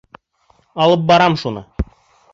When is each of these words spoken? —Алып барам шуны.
—Алып 0.85 1.05
барам 1.13 1.39
шуны. 1.45 1.65